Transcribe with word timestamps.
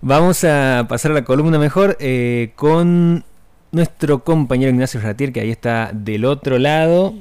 Vamos 0.00 0.44
a 0.44 0.86
pasar 0.88 1.10
a 1.10 1.14
la 1.14 1.24
columna 1.24 1.58
mejor 1.58 1.96
eh, 1.98 2.52
con 2.54 3.24
nuestro 3.72 4.22
compañero 4.22 4.70
Ignacio 4.70 5.00
Ratier, 5.00 5.32
que 5.32 5.40
ahí 5.40 5.50
está 5.50 5.90
del 5.92 6.24
otro 6.24 6.58
lado, 6.58 7.14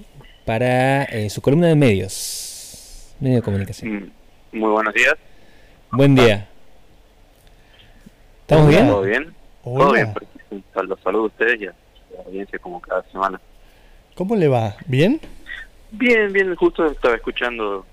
para 0.46 1.04
eh, 1.06 1.32
su 1.32 1.42
columna 1.42 1.68
de 1.68 1.76
medios. 1.76 3.16
Medio 3.20 3.38
de 3.38 3.42
comunicación. 3.42 4.14
Mm, 4.52 4.60
muy 4.60 4.70
buenos 4.70 4.94
días. 4.94 5.16
Buen 5.92 6.14
día. 6.14 6.48
¿Estamos 8.42 8.70
bien? 8.70 8.88
¿Todo 8.88 9.02
bien? 9.02 9.34
Todo 9.64 9.92
bien, 9.94 10.14
los 10.84 11.00
saludo 11.02 11.24
a 11.24 11.28
ustedes 11.28 11.60
y 11.60 11.66
a 11.66 11.74
la 12.16 12.24
audiencia 12.28 12.60
como 12.60 12.80
cada 12.80 13.02
semana. 13.12 13.42
¿Cómo 14.14 14.36
le 14.36 14.48
va? 14.48 14.76
¿Bien? 14.86 15.20
Bien, 15.90 16.32
bien, 16.32 16.56
justo 16.56 16.86
estaba 16.86 17.16
escuchando 17.16 17.88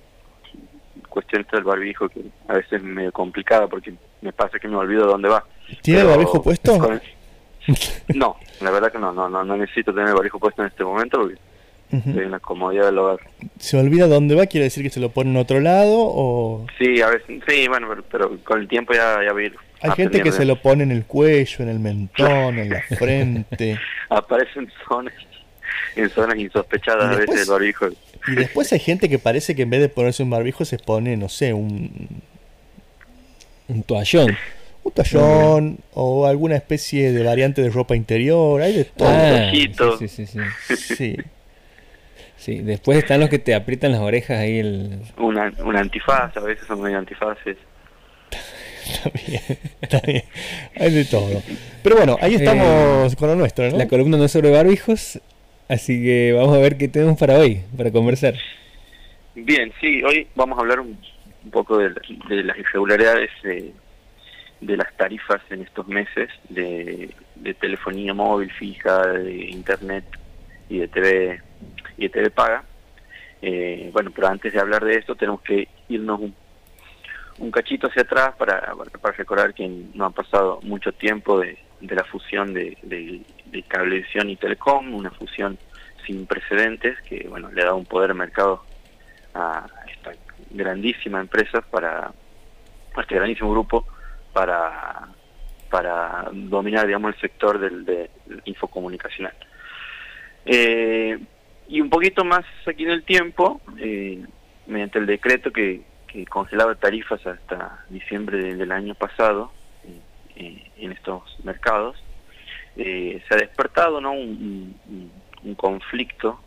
cuestiones 1.08 1.46
del 1.50 1.64
barbijo 1.64 2.08
que 2.08 2.20
a 2.48 2.54
veces 2.54 2.74
es 2.74 2.82
medio 2.82 3.12
complicada 3.12 3.66
porque 3.66 3.94
me 4.20 4.32
pasa 4.32 4.58
que 4.58 4.68
me 4.68 4.76
olvido 4.76 5.02
de 5.02 5.12
dónde 5.12 5.28
va. 5.28 5.44
¿Tiene 5.82 6.00
el 6.00 6.06
barbijo 6.06 6.42
puesto? 6.42 7.00
No, 8.14 8.36
la 8.60 8.70
verdad 8.70 8.92
que 8.92 8.98
no, 8.98 9.12
no, 9.12 9.28
no, 9.28 9.44
no 9.44 9.56
necesito 9.56 9.92
tener 9.92 10.08
el 10.08 10.14
barbijo 10.14 10.38
puesto 10.38 10.62
en 10.62 10.68
este 10.68 10.84
momento 10.84 11.18
porque 11.20 11.38
estoy 11.90 12.24
en 12.24 12.30
la 12.30 12.40
comodidad 12.40 12.86
del 12.86 12.98
hogar. 12.98 13.20
¿Se 13.58 13.78
olvida 13.78 14.06
dónde 14.06 14.34
va? 14.34 14.46
¿Quiere 14.46 14.64
decir 14.64 14.82
que 14.82 14.90
se 14.90 15.00
lo 15.00 15.10
pone 15.10 15.30
en 15.30 15.36
otro 15.36 15.60
lado 15.60 15.94
o...? 15.96 16.66
Sí, 16.78 17.00
a 17.00 17.08
veces, 17.08 17.42
sí, 17.46 17.68
bueno, 17.68 17.88
pero, 18.10 18.36
con 18.44 18.60
el 18.60 18.68
tiempo 18.68 18.92
ya, 18.92 19.18
ya 19.24 19.32
vi 19.32 19.50
Hay 19.80 19.90
gente 19.92 20.22
que 20.22 20.32
se 20.32 20.44
lo 20.44 20.60
pone 20.60 20.82
en 20.82 20.90
el 20.90 21.04
cuello, 21.04 21.56
en 21.60 21.68
el 21.68 21.78
mentón, 21.78 22.58
en 22.58 22.70
la 22.70 22.82
frente. 22.98 23.78
Aparecen 24.08 24.70
zonas, 24.88 25.14
en 25.96 26.10
zonas 26.10 26.36
insospechadas 26.36 27.16
a 27.16 27.18
veces 27.18 27.42
el 27.42 27.50
barbijo. 27.50 27.86
Y 28.26 28.34
después 28.34 28.72
hay 28.72 28.78
gente 28.78 29.08
que 29.08 29.18
parece 29.18 29.54
que 29.54 29.62
en 29.62 29.70
vez 29.70 29.80
de 29.80 29.88
ponerse 29.88 30.22
un 30.22 30.30
barbijo 30.30 30.64
se 30.64 30.78
pone, 30.78 31.16
no 31.16 31.28
sé, 31.28 31.52
un... 31.52 32.08
Un 33.68 33.82
toallón. 33.82 34.36
Un 34.82 34.92
toallón 34.92 35.78
o 35.94 36.26
alguna 36.26 36.56
especie 36.56 37.12
de 37.12 37.22
variante 37.24 37.62
de 37.62 37.70
ropa 37.70 37.96
interior, 37.96 38.60
hay 38.60 38.74
de 38.74 38.84
todo. 38.84 39.08
Ah, 39.08 39.50
sí, 39.98 40.08
sí, 40.08 40.26
sí, 40.26 40.38
sí. 40.76 41.16
sí. 42.36 42.58
después 42.60 42.98
están 42.98 43.20
los 43.20 43.30
que 43.30 43.38
te 43.38 43.54
aprietan 43.54 43.92
las 43.92 44.00
orejas 44.00 44.38
ahí 44.38 44.58
el... 44.58 45.00
Una, 45.16 45.52
una 45.64 45.80
antifaz, 45.80 46.36
a 46.36 46.40
veces 46.40 46.66
son 46.66 46.80
muy 46.80 46.92
antifaces. 46.92 47.56
Está 48.86 49.10
bien, 49.10 49.42
está 49.80 50.00
bien. 50.00 50.24
Hay 50.76 50.92
de 50.92 51.04
todo. 51.06 51.42
Pero 51.82 51.96
bueno, 51.96 52.18
ahí 52.20 52.34
estamos 52.34 53.12
eh, 53.12 53.16
con 53.16 53.28
lo 53.28 53.36
nuestro, 53.36 53.70
¿no? 53.70 53.78
La 53.78 53.88
columna 53.88 54.16
no 54.16 54.24
es 54.24 54.32
sobre 54.32 54.50
barbijos, 54.50 55.20
así 55.68 56.02
que 56.02 56.32
vamos 56.32 56.56
a 56.56 56.60
ver 56.60 56.76
qué 56.76 56.88
tenemos 56.88 57.18
para 57.18 57.38
hoy, 57.38 57.62
para 57.76 57.90
conversar. 57.90 58.34
Bien, 59.34 59.72
sí, 59.80 60.02
hoy 60.02 60.28
vamos 60.34 60.58
a 60.58 60.62
hablar 60.62 60.80
un, 60.80 60.98
poco 61.50 61.78
de, 61.78 61.90
las 62.42 62.58
irregularidades 62.58 63.30
de 64.60 64.76
las 64.76 64.96
tarifas 64.96 65.40
en 65.50 65.62
estos 65.62 65.86
meses 65.88 66.30
de, 66.48 67.10
telefonía 67.60 68.14
móvil 68.14 68.50
fija, 68.52 69.06
de 69.06 69.50
internet 69.50 70.04
y 70.68 70.78
de 70.78 70.88
TV 70.88 71.42
y 71.98 72.02
de 72.02 72.08
TV 72.08 72.30
paga. 72.30 72.64
Eh, 73.42 73.90
bueno, 73.92 74.10
pero 74.14 74.28
antes 74.28 74.52
de 74.52 74.60
hablar 74.60 74.84
de 74.84 74.96
esto 74.96 75.14
tenemos 75.14 75.42
que 75.42 75.68
irnos 75.88 76.20
un, 76.20 76.34
un 77.38 77.50
cachito 77.50 77.88
hacia 77.88 78.02
atrás 78.02 78.34
para, 78.38 78.72
para 79.00 79.16
recordar 79.16 79.52
que 79.52 79.68
no 79.94 80.06
ha 80.06 80.10
pasado 80.10 80.60
mucho 80.62 80.92
tiempo 80.92 81.40
de, 81.40 81.58
de 81.80 81.94
la 81.94 82.04
fusión 82.04 82.54
de, 82.54 82.78
de, 82.82 83.20
de, 83.54 83.62
cablevisión 83.62 84.30
y 84.30 84.36
telecom, 84.36 84.94
una 84.94 85.10
fusión 85.10 85.58
sin 86.06 86.26
precedentes 86.26 87.00
que 87.02 87.26
bueno 87.28 87.50
le 87.50 87.64
dado 87.64 87.76
un 87.76 87.86
poder 87.86 88.08
de 88.08 88.14
mercado 88.14 88.62
a 89.34 89.66
esta 89.90 90.12
grandísima 90.50 91.20
empresa 91.20 91.60
para 91.62 92.12
a 92.94 93.00
este 93.00 93.14
grandísimo 93.14 93.50
grupo 93.50 93.84
para, 94.32 95.08
para 95.70 96.28
dominar, 96.32 96.86
digamos, 96.86 97.14
el 97.14 97.20
sector 97.20 97.58
del, 97.58 98.10
infocomunicacional. 98.44 99.34
Eh, 100.46 101.18
y 101.68 101.80
un 101.80 101.88
poquito 101.88 102.24
más 102.24 102.44
aquí 102.66 102.84
en 102.84 102.90
el 102.90 103.04
tiempo, 103.04 103.60
eh, 103.78 104.24
mediante 104.66 104.98
el 104.98 105.06
decreto 105.06 105.50
que, 105.50 105.82
congelaba 106.28 106.76
tarifas 106.76 107.26
hasta 107.26 107.84
diciembre 107.88 108.54
del 108.54 108.70
año 108.70 108.94
pasado 108.94 109.50
eh, 110.36 110.70
en 110.76 110.92
estos 110.92 111.22
mercados, 111.42 112.00
se 112.76 113.22
ha 113.30 113.36
despertado 113.36 114.00
¿no? 114.00 114.12
un, 114.12 114.74
conflicto, 115.56 116.40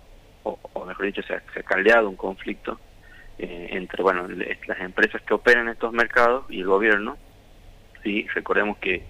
o, 0.43 0.85
mejor 0.85 1.05
dicho, 1.05 1.21
se 1.23 1.33
ha, 1.33 1.63
caldeado 1.63 2.09
un 2.09 2.15
conflicto 2.15 2.79
entre 3.38 4.01
bueno 4.01 4.27
las 4.27 4.79
empresas 4.79 5.21
que 5.21 5.33
operan 5.33 5.69
estos 5.69 5.93
mercados 5.93 6.45
y 6.49 6.61
el 6.61 6.65
gobierno 6.65 7.17
¿sí? 8.03 8.25
Recordemos 8.33 8.77
que 8.77 9.03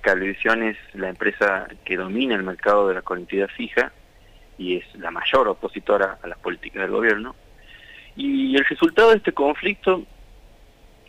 Cablevisión 0.00 0.62
es 0.62 0.76
la 0.92 1.08
empresa 1.08 1.66
que 1.84 1.96
domina 1.96 2.34
el 2.34 2.42
mercado 2.42 2.88
de 2.88 2.94
la 2.94 3.02
conectividad 3.02 3.48
fija 3.48 3.90
y 4.58 4.76
es 4.76 4.94
la 4.96 5.10
mayor 5.10 5.48
opositora 5.48 6.18
a 6.22 6.28
las 6.28 6.38
políticas 6.38 6.82
del 6.82 6.90
gobierno. 6.90 7.34
Y 8.14 8.54
el 8.54 8.64
resultado 8.66 9.10
de 9.10 9.16
este 9.16 9.32
conflicto 9.32 10.04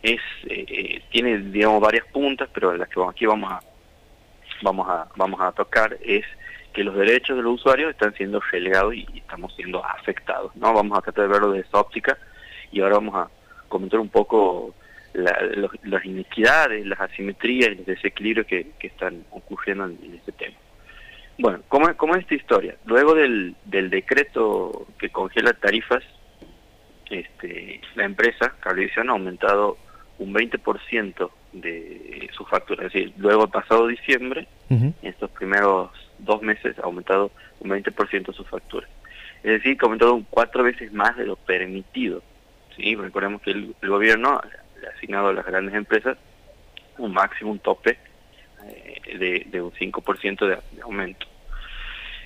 es 0.02 0.20
eh, 0.44 0.64
eh, 0.68 1.02
tiene 1.10 1.38
digamos 1.38 1.80
varias 1.80 2.06
puntas, 2.06 2.48
pero 2.54 2.74
las 2.74 2.88
que 2.88 3.00
aquí 3.06 3.26
vamos 3.26 3.52
a 3.52 3.60
vamos 4.62 4.88
a 4.88 5.08
vamos 5.16 5.40
a 5.40 5.52
tocar 5.52 5.96
es 6.02 6.24
que 6.72 6.84
los 6.84 6.94
derechos 6.94 7.36
de 7.36 7.42
los 7.42 7.54
usuarios 7.54 7.90
están 7.90 8.14
siendo 8.14 8.40
relegados 8.52 8.94
y 8.94 9.06
estamos 9.14 9.54
siendo 9.54 9.82
afectados, 9.82 10.54
¿no? 10.56 10.74
Vamos 10.74 10.98
a 10.98 11.00
tratar 11.00 11.24
de 11.24 11.32
verlo 11.32 11.52
desde 11.52 11.68
esa 11.68 11.80
óptica 11.80 12.18
y 12.70 12.80
ahora 12.80 12.96
vamos 12.96 13.14
a 13.14 13.30
comentar 13.68 13.98
un 13.98 14.10
poco 14.10 14.74
las 15.14 16.04
inequidades, 16.04 16.86
las 16.86 17.00
asimetrías 17.00 17.72
y 17.72 17.76
los 17.76 17.86
desequilibrios 17.86 18.46
que, 18.46 18.72
están 18.80 19.24
ocurriendo 19.30 19.86
en, 19.86 20.14
este 20.14 20.32
tema. 20.32 20.56
Bueno, 21.38 21.62
¿cómo, 21.68 21.94
¿cómo, 21.96 22.14
es 22.14 22.22
esta 22.22 22.34
historia? 22.34 22.76
Luego 22.84 23.14
del, 23.14 23.56
del 23.64 23.88
decreto 23.88 24.86
que 24.98 25.08
congela 25.08 25.54
tarifas, 25.54 26.04
este, 27.08 27.80
la 27.94 28.04
empresa, 28.04 28.54
Cablevisión, 28.60 29.08
ha 29.08 29.12
aumentado 29.12 29.78
un 30.18 30.34
20% 30.34 31.30
de 31.60 32.28
su 32.36 32.44
factura. 32.44 32.86
Es 32.86 32.92
decir, 32.92 33.12
luego 33.16 33.48
pasado 33.48 33.86
diciembre, 33.86 34.46
en 34.70 34.94
estos 35.02 35.30
primeros 35.30 35.90
dos 36.18 36.42
meses, 36.42 36.78
ha 36.78 36.82
aumentado 36.82 37.30
un 37.60 37.70
20% 37.70 38.34
su 38.34 38.44
factura. 38.44 38.86
Es 39.42 39.52
decir, 39.52 39.76
que 39.76 39.84
ha 39.84 39.86
aumentado 39.86 40.22
cuatro 40.30 40.64
veces 40.64 40.92
más 40.92 41.16
de 41.16 41.26
lo 41.26 41.36
permitido. 41.36 42.22
¿sí? 42.76 42.94
Recordemos 42.96 43.42
que 43.42 43.50
el 43.50 43.74
gobierno 43.82 44.40
asignado 44.94 45.28
a 45.28 45.32
las 45.32 45.46
grandes 45.46 45.74
empresas 45.74 46.16
un 46.98 47.12
máximo, 47.12 47.50
un 47.50 47.58
tope 47.58 47.98
eh, 48.64 49.44
de, 49.50 49.62
un 49.62 49.72
5% 49.72 50.46
de, 50.46 50.82
aumento. 50.82 51.26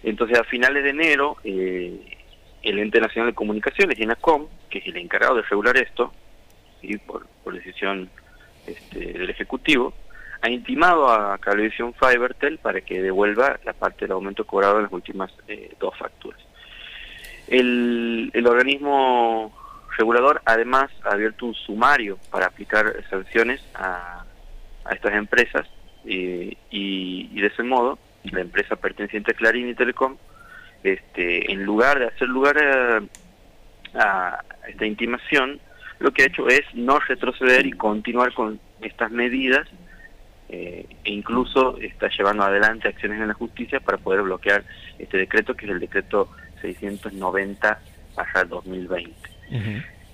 Entonces, 0.03 0.39
a 0.39 0.45
finales 0.45 0.85
de 0.85 0.91
enero, 0.91 1.37
eh, 1.45 2.17
el 2.63 2.79
Ente 2.79 3.01
Nacional 3.01 3.31
de 3.31 3.35
Comunicaciones, 3.35 3.99
INACOM, 3.99 4.47
que 4.69 4.79
es 4.79 4.87
el 4.87 4.97
encargado 4.97 5.37
de 5.37 5.43
regular 5.43 5.77
esto, 5.77 6.13
y 6.83 6.97
por, 6.97 7.27
decisión 7.53 8.09
este, 8.71 9.19
del 9.19 9.31
Ejecutivo, 9.31 9.95
ha 10.43 10.49
intimado 10.49 11.09
a 11.09 11.39
Cablevisión 11.39 11.95
Fibertel 11.95 12.59
para 12.59 12.81
que 12.81 13.03
devuelva 13.03 13.59
la 13.65 13.73
parte 13.73 14.07
del 14.07 14.13
aumento 14.13 14.47
cobrado 14.47 14.77
en 14.79 14.85
las 14.85 14.93
últimas 14.93 15.31
eh, 15.49 15.75
dos 15.79 15.97
facturas. 15.99 16.41
El, 17.47 18.31
el 18.33 18.47
organismo 18.47 19.53
regulador 20.01 20.41
además 20.47 20.91
ha 21.05 21.11
abierto 21.11 21.47
un 21.47 21.55
sumario 21.55 22.19
para 22.31 22.47
aplicar 22.47 23.05
sanciones 23.11 23.61
a, 23.75 24.25
estas 24.91 25.15
empresas 25.15 25.69
y, 26.05 27.39
de 27.41 27.47
ese 27.47 27.63
modo 27.63 27.99
la 28.25 28.41
empresa 28.41 28.77
perteneciente 28.77 29.33
a 29.33 29.35
Clarín 29.35 29.69
y 29.69 29.75
Telecom, 29.75 30.17
este, 30.83 31.53
en 31.53 31.65
lugar 31.65 31.99
de 31.99 32.07
hacer 32.07 32.29
lugar 32.29 32.57
a, 33.95 34.43
esta 34.67 34.87
intimación, 34.87 35.61
lo 36.01 36.13
que 36.13 36.23
ha 36.23 36.27
hecho 36.27 36.49
es 36.49 36.63
no 36.75 36.99
retroceder 36.99 37.67
y 37.67 37.73
continuar 37.73 38.33
con 38.35 38.59
estas 38.81 39.11
medidas 39.11 39.69
eh, 40.49 40.87
e 41.05 41.13
incluso 41.13 41.79
está 41.79 42.09
llevando 42.09 42.43
adelante 42.43 42.89
acciones 42.89 43.21
en 43.21 43.29
la 43.29 43.35
justicia 43.35 43.79
para 43.81 43.99
poder 43.99 44.23
bloquear 44.23 44.65
este 44.99 45.19
decreto 45.19 45.55
que 45.55 45.67
es 45.67 45.73
el 45.73 45.81
decreto 45.81 46.29
690 46.61 47.81
hasta 48.17 48.45
2020 48.45 49.15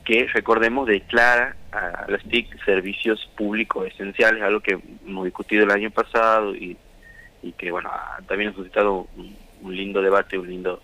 que, 0.07 0.29
recordemos, 0.33 0.87
declara 0.87 1.57
a 1.73 2.07
las 2.09 2.23
TIC 2.23 2.65
servicios 2.65 3.29
públicos 3.37 3.89
esenciales, 3.89 4.41
algo 4.41 4.61
que 4.61 4.79
hemos 5.05 5.25
discutido 5.25 5.65
el 5.65 5.71
año 5.73 5.91
pasado 5.91 6.55
y, 6.55 6.77
y 7.43 7.53
que, 7.53 7.73
bueno, 7.73 7.91
también 8.29 8.51
ha 8.51 8.55
suscitado 8.55 9.09
un, 9.63 9.77
lindo 9.77 10.01
debate, 10.01 10.39
un 10.39 10.49
lindo 10.49 10.81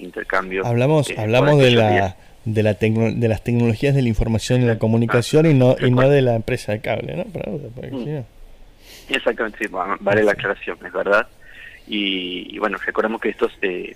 intercambio. 0.00 0.66
Hablamos, 0.66 1.08
eh, 1.08 1.14
hablamos 1.16 1.56
de 1.58 1.70
la, 1.70 2.16
de, 2.44 2.62
la 2.62 2.74
de 2.74 3.28
las 3.28 3.42
tecnologías 3.42 3.94
de 3.94 4.02
la 4.02 4.08
información 4.08 4.62
y 4.62 4.66
la 4.66 4.78
comunicación 4.78 5.46
y 5.46 5.54
no, 5.54 5.76
y 5.78 5.90
no 5.90 6.08
de 6.08 6.22
la 6.22 6.34
empresa 6.34 6.72
de 6.72 6.80
cable, 6.80 7.16
¿no? 7.16 7.24
Mm. 7.24 8.24
Exactamente, 9.08 9.58
sí, 9.58 9.70
vale 10.00 10.22
la 10.22 10.32
aclaración, 10.32 10.78
es 10.84 10.92
verdad. 10.92 11.26
Y, 11.86 12.58
bueno, 12.58 12.78
recordemos 12.84 13.20
que 13.20 13.28
esto 13.30 13.48
se, 13.60 13.94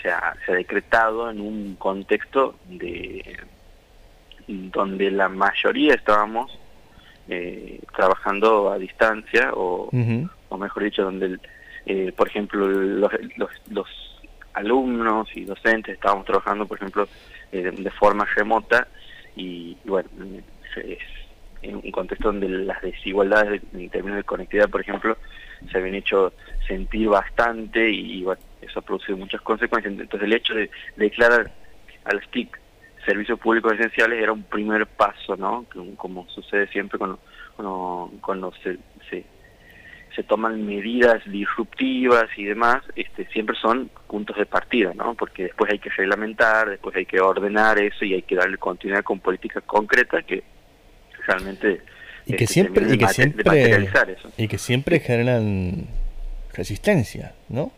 se, 0.00 0.08
ha, 0.08 0.34
se 0.46 0.52
ha 0.52 0.54
decretado 0.54 1.30
en 1.30 1.40
un 1.40 1.74
contexto 1.76 2.56
de 2.68 3.38
donde 4.46 5.10
la 5.10 5.28
mayoría 5.28 5.94
estábamos 5.94 6.58
eh, 7.28 7.80
trabajando 7.96 8.70
a 8.70 8.78
distancia 8.78 9.50
o, 9.54 9.88
o 10.48 10.58
mejor 10.58 10.82
dicho, 10.82 11.02
donde, 11.02 11.38
eh, 11.86 12.12
por 12.14 12.28
ejemplo, 12.28 12.66
los, 12.66 13.12
los, 13.70 13.88
alumnos 14.52 15.28
y 15.34 15.44
docentes 15.44 15.94
estábamos 15.94 16.26
trabajando, 16.26 16.64
por 16.64 16.76
ejemplo, 16.78 17.08
eh, 17.54 17.70
de, 17.70 17.90
forma 17.90 18.24
remota 18.24 18.88
y, 19.36 19.76
bueno, 19.84 20.08
es 20.76 20.98
en 21.62 21.76
un 21.76 21.90
contexto 21.92 22.32
donde 22.32 22.48
las 22.48 22.82
desigualdades 22.82 23.62
en 23.72 23.88
términos 23.90 24.16
de 24.18 24.24
conectividad, 24.24 24.68
por 24.68 24.80
ejemplo, 24.80 25.16
se 25.70 25.78
habían 25.78 25.94
hecho 25.94 26.32
sentir 26.66 27.08
bastante 27.08 27.88
y, 27.88 28.24
bueno, 28.24 28.42
eso 28.60 28.80
ha 28.80 28.82
producido 28.82 29.16
muchas 29.16 29.40
consecuencias. 29.40 29.94
Entonces 29.94 30.26
el 30.26 30.32
hecho 30.32 30.54
de, 30.54 30.68
declarar 30.96 31.52
a 32.04 32.14
las 32.14 32.24
servicios 33.06 33.38
públicos 33.38 33.72
esenciales 33.74 34.20
era 34.20 34.32
un 34.32 34.42
primer 34.42 34.86
paso, 34.86 35.36
¿no? 35.36 35.64
Como 35.96 36.28
sucede 36.28 36.66
siempre 36.68 36.98
cuando, 36.98 37.20
cuando, 38.20 38.52
se, 38.62 38.78
se, 39.08 39.24
se, 40.14 40.22
toman 40.22 40.66
medidas 40.66 41.22
disruptivas 41.26 42.26
y 42.36 42.44
demás, 42.44 42.82
este, 42.96 43.26
siempre 43.26 43.56
son 43.60 43.90
puntos 44.06 44.36
de 44.36 44.46
partida, 44.46 44.92
¿no? 44.94 45.14
Porque 45.14 45.44
después 45.44 45.70
hay 45.72 45.78
que 45.78 45.90
reglamentar, 45.90 46.70
después 46.70 46.96
hay 46.96 47.06
que 47.06 47.20
ordenar 47.20 47.78
eso 47.80 48.04
y 48.04 48.14
hay 48.14 48.22
que 48.22 48.36
darle 48.36 48.58
continuidad 48.58 49.02
con 49.02 49.20
políticas 49.20 49.62
concretas 49.64 50.24
que 50.24 50.42
realmente 51.26 51.80
y 52.26 52.36
que 52.36 52.44
este, 52.44 52.54
siempre 52.54 52.94
y 52.94 52.98
que 52.98 53.08
siempre 53.08 53.44
y 54.36 54.48
que 54.48 54.58
siempre 54.58 55.00
generan 55.00 55.86
resistencia, 56.52 57.34
¿no? 57.48 57.72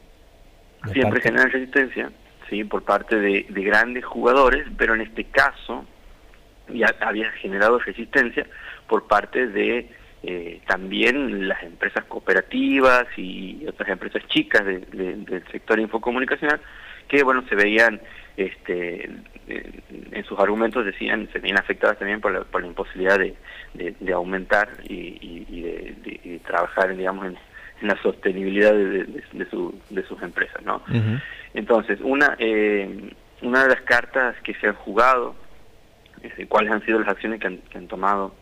siempre 0.92 1.20
generan 1.20 1.50
resistencia 1.50 2.10
sí, 2.48 2.64
por 2.64 2.82
parte 2.82 3.16
de, 3.16 3.46
grandes 3.48 4.04
jugadores, 4.04 4.66
pero 4.76 4.94
en 4.94 5.02
este 5.02 5.24
caso 5.24 5.84
ya 6.68 6.94
había 7.00 7.30
generado 7.32 7.78
resistencia 7.78 8.46
por 8.88 9.06
parte 9.06 9.46
de 9.48 9.88
eh, 10.26 10.60
también 10.66 11.48
las 11.48 11.62
empresas 11.62 12.04
cooperativas 12.04 13.06
y 13.16 13.64
otras 13.66 13.88
empresas 13.88 14.26
chicas 14.28 14.64
del 14.64 15.44
sector 15.50 15.78
infocomunicacional 15.78 16.60
que 17.08 17.22
bueno 17.22 17.44
se 17.48 17.54
veían 17.54 18.00
este 18.36 19.08
en 19.48 20.24
sus 20.24 20.38
argumentos 20.38 20.84
decían 20.84 21.28
se 21.32 21.38
veían 21.38 21.58
afectadas 21.58 21.98
también 21.98 22.20
por 22.20 22.32
la, 22.32 22.40
por 22.42 22.60
la 22.60 22.66
imposibilidad 22.66 23.18
de, 23.18 23.34
de, 23.74 24.12
aumentar 24.12 24.68
y, 24.88 25.46
y, 25.48 25.62
de, 25.62 26.40
trabajar 26.44 26.96
digamos 26.96 27.26
en, 27.26 27.38
la 27.82 28.00
sostenibilidad 28.02 28.74
su, 29.50 29.78
de 29.90 30.02
sus 30.04 30.20
empresas 30.22 30.62
no 30.64 30.82
entonces, 31.56 31.98
una, 32.02 32.36
eh, 32.38 33.10
una 33.40 33.62
de 33.62 33.70
las 33.70 33.80
cartas 33.80 34.36
que 34.44 34.52
se 34.54 34.68
han 34.68 34.74
jugado, 34.74 35.34
este, 36.22 36.46
cuáles 36.46 36.70
han 36.70 36.84
sido 36.84 36.98
las 36.98 37.08
acciones 37.08 37.40
que 37.40 37.46
han, 37.46 37.88
tomado, 37.88 38.34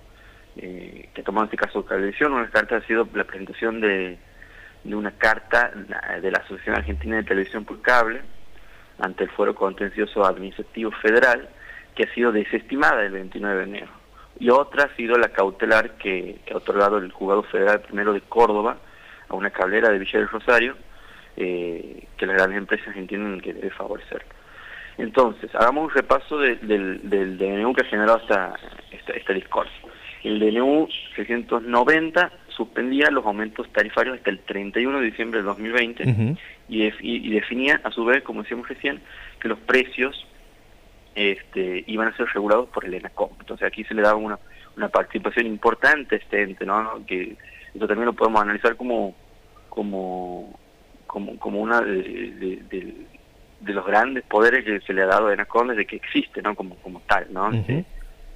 eh, 0.57 1.09
que 1.13 1.21
ha 1.21 1.25
tomado 1.25 1.47
en 1.47 1.53
este 1.53 1.65
caso 1.65 1.85
Cablevisión, 1.85 2.33
una 2.33 2.43
de 2.43 2.47
las 2.47 2.55
cartas 2.55 2.83
ha 2.83 2.87
sido 2.87 3.09
la 3.15 3.25
presentación 3.25 3.81
de, 3.81 4.19
de 4.85 4.95
una 4.95 5.13
carta 5.13 5.73
de 6.21 6.31
la 6.31 6.39
Asociación 6.39 6.77
Argentina 6.77 7.17
de 7.17 7.25
Televisión 7.25 7.65
por 7.65 7.81
Cable 7.83 8.21
ante 8.99 9.25
el 9.25 9.31
Foro 9.31 9.55
Contencioso 9.55 10.25
Administrativo 10.25 10.91
Federal, 10.93 11.49
que 11.95 12.05
ha 12.05 12.15
sido 12.15 12.33
desestimada 12.33 13.05
el 13.05 13.13
29 13.13 13.57
de 13.57 13.65
enero. 13.65 13.93
Y 14.39 14.51
otra 14.51 14.85
ha 14.85 14.97
sido 14.97 15.17
la 15.17 15.29
cautelar 15.29 15.93
que, 15.93 16.41
ha 16.53 16.57
otorgado 16.57 16.99
el 16.99 17.13
juzgado 17.13 17.43
federal 17.45 17.81
primero 17.81 18.13
de 18.13 18.21
Córdoba 18.21 18.77
a 19.29 19.35
una 19.35 19.51
cablera 19.51 19.91
de 19.91 19.99
Villa 19.99 20.19
del 20.19 20.29
Rosario, 20.29 20.77
eh, 21.37 22.07
que 22.17 22.27
las 22.27 22.37
grandes 22.37 22.59
empresas 22.59 22.97
entienden 22.97 23.41
que 23.41 23.53
debe 23.53 23.71
favorecer. 23.71 24.25
Entonces, 24.99 25.53
hagamos 25.55 25.85
un 25.85 25.91
repaso 25.91 26.39
del, 26.39 27.01
DNU 27.03 27.75
que 27.75 27.83
ha 27.83 27.91
generado 27.91 28.19
esta, 28.19 28.55
este 28.91 29.35
discurso. 29.35 29.73
El 30.25 30.41
DNU 30.41 30.89
690 31.17 32.33
suspendía 32.49 33.11
los 33.11 33.25
aumentos 33.27 33.69
tarifarios 33.73 34.17
hasta 34.17 34.31
el 34.31 34.41
31 34.41 35.01
de 35.01 35.07
diciembre 35.07 35.41
de 35.41 35.47
2020 35.47 36.37
y, 36.69 36.85
y, 37.01 37.31
definía, 37.31 37.81
a 37.85 37.91
su 37.91 38.05
vez, 38.05 38.23
como 38.23 38.43
decíamos 38.43 38.69
recién, 38.69 39.01
que 39.39 39.49
los 39.49 39.59
precios 39.59 40.27
este, 41.15 41.85
iban 41.87 42.09
a 42.09 42.17
ser 42.17 42.27
regulados 42.33 42.69
por 42.71 42.85
el 42.85 42.95
ENACOM. 42.95 43.31
Entonces 43.39 43.67
aquí 43.67 43.85
se 43.85 43.95
le 43.95 44.03
daba 44.03 44.17
una, 44.17 44.39
una 44.77 44.89
participación 44.89 45.47
importante 45.47 46.17
a 46.17 46.19
este 46.19 46.43
ente, 46.43 46.65
¿no? 46.65 47.05
que 47.07 47.37
eso 47.75 47.87
también 47.87 48.07
lo 48.07 48.13
podemos 48.15 48.41
analizar 48.41 48.77
como, 48.77 49.15
como 49.69 50.59
como, 51.15 51.39
como 51.39 51.61
una 51.61 51.81
de, 51.81 52.61
de, 53.61 53.73
los 53.73 53.87
grandes 53.87 54.25
poderes 54.25 54.65
que 54.65 54.81
se 54.81 54.93
le 54.93 55.03
ha 55.03 55.07
dado 55.07 55.29
a 55.29 55.33
ENACOM 55.33 55.69
desde 55.69 55.87
que 55.87 55.97
existe, 55.97 56.43
¿no? 56.43 56.57
Como, 56.57 56.75
como 56.77 57.01
tal, 57.07 57.29
¿no? 57.31 57.51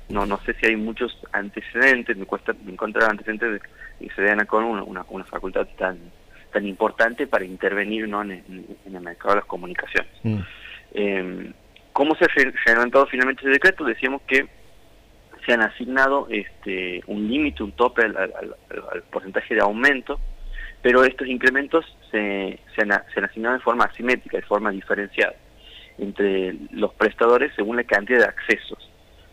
No 0.09 0.27
no 0.27 0.39
sé 0.41 0.55
si 0.55 0.67
hay 0.67 0.77
muchos 0.77 1.19
antecedentes, 1.33 2.17
me 2.17 2.27
cuesta 2.27 2.55
encontrar 2.67 3.11
antecedentes 3.11 3.53
de 3.53 3.61
que 4.07 4.15
se 4.15 4.23
dé 4.23 4.31
a 4.31 4.33
ENACOM 4.35 4.81
una, 4.81 5.05
una, 5.09 5.25
facultad 5.25 5.67
tan 5.77 5.99
tan 6.53 6.67
importante 6.67 7.27
para 7.27 7.45
intervenir 7.45 8.09
¿no? 8.09 8.23
en, 8.23 8.43
el 8.87 9.01
mercado 9.01 9.31
de 9.31 9.41
las 9.41 9.45
comunicaciones. 9.45 10.11
Mm. 10.23 10.39
Eh, 10.95 11.53
¿Cómo 11.93 12.15
se 12.15 12.25
ha 12.25 12.29
reglamentado 12.29 13.07
finalmente 13.07 13.43
ese 13.43 13.51
decreto? 13.51 13.85
Decíamos 13.85 14.23
que 14.23 14.47
se 15.45 15.53
han 15.53 15.63
asignado 15.63 16.27
este 16.31 17.03
un 17.07 17.29
límite, 17.29 17.63
un 17.63 17.73
tope 17.73 18.03
al 18.03 19.03
porcentaje 19.11 19.55
de 19.55 19.61
aumento 19.61 20.19
pero 20.83 21.05
estos 21.05 21.27
incrementos 21.27 21.85
se, 22.11 22.59
se, 22.75 22.83
han, 22.83 23.03
se 23.13 23.21
asignado 23.21 23.55
de 23.55 23.61
forma 23.61 23.85
asimétrica, 23.85 24.37
de 24.37 24.45
forma 24.45 24.71
diferenciada, 24.71 25.35
entre 25.99 26.55
los 26.71 26.95
prestadores 26.95 27.53
según 27.57 27.77
la 27.77 27.85
cantidad 27.85 28.21
de 28.21 28.25
accesos. 28.25 28.88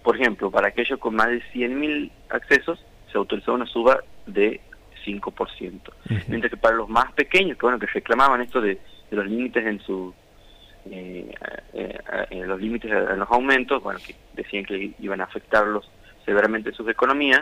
Por 0.05 0.15
ejemplo, 0.15 0.51
para 0.51 0.67
aquellos 0.67 0.99
con 0.99 1.15
más 1.15 1.29
de 1.29 1.41
100.000 1.51 2.11
accesos 2.29 2.79
se 3.11 3.17
autorizó 3.17 3.55
una 3.55 3.65
suba 3.65 4.03
de 4.27 4.61
5%, 5.03 5.81
mientras 6.27 6.51
que 6.51 6.57
para 6.57 6.75
los 6.75 6.87
más 6.87 7.11
pequeños, 7.13 7.57
que 7.57 7.65
bueno, 7.65 7.79
que 7.79 7.87
reclamaban 7.87 8.39
esto 8.41 8.61
de, 8.61 8.79
los 9.09 9.25
límites 9.25 9.65
en 9.65 9.79
su 9.79 10.13
eh, 10.91 11.33
eh, 11.73 11.99
en 12.29 12.47
los 12.47 12.61
límites 12.61 12.91
en 12.91 13.17
los 13.17 13.31
aumentos, 13.31 13.81
bueno, 13.81 13.99
que 14.05 14.15
decían 14.35 14.63
que 14.63 14.91
iban 14.99 15.21
a 15.21 15.23
afectarlos 15.23 15.89
severamente 16.23 16.71
sus 16.71 16.87
economías, 16.87 17.41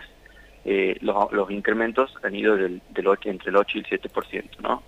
eh, 0.63 0.95
los, 1.01 1.33
los, 1.33 1.51
incrementos 1.51 2.15
han 2.23 2.33
ido 2.33 2.55
del, 2.55 2.81
del 2.91 3.07
8, 3.07 3.29
entre 3.29 3.49
el 3.49 3.57
8 3.57 3.77
y 3.77 3.81
el 3.81 4.01
7%, 4.01 4.59
¿no? 4.61 4.83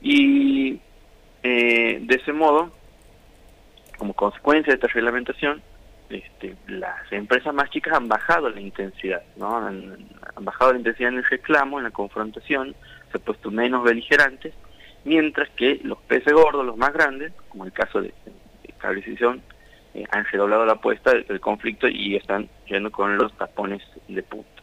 Y 0.00 0.80
eh, 1.42 1.98
de 2.00 2.14
ese 2.14 2.32
modo, 2.32 2.72
como 3.98 4.14
consecuencia 4.14 4.72
de 4.72 4.76
esta 4.76 4.88
reglamentación, 4.88 5.60
este, 6.10 6.56
las 6.66 7.10
empresas 7.12 7.52
más 7.54 7.70
chicas 7.70 7.94
han 7.94 8.08
bajado 8.08 8.48
la 8.48 8.60
intensidad, 8.60 9.22
¿no? 9.36 9.56
Han, 9.56 10.08
bajado 10.40 10.72
la 10.72 10.78
intensidad 10.78 11.10
en 11.12 11.18
el 11.18 11.24
reclamo, 11.24 11.78
en 11.78 11.84
la 11.84 11.90
confrontación, 11.90 12.74
se 13.10 13.18
han 13.18 13.24
puesto 13.24 13.50
menos 13.50 13.84
beligerantes, 13.84 14.54
mientras 15.04 15.48
que 15.50 15.80
los 15.82 15.98
peces 16.02 16.32
gordos, 16.32 16.64
los 16.64 16.76
más 16.76 16.92
grandes, 16.92 17.32
como 17.48 17.64
el 17.64 17.72
caso 17.72 18.00
de, 18.00 18.14
de 18.62 19.40
eh, 19.94 20.04
han 20.10 20.24
redoblado 20.26 20.64
la 20.64 20.74
apuesta 20.74 21.12
del 21.12 21.40
conflicto 21.40 21.88
y 21.88 22.16
están 22.16 22.48
yendo 22.66 22.90
con 22.90 23.16
los 23.16 23.32
tapones 23.36 23.82
de 24.06 24.22
punta. 24.22 24.62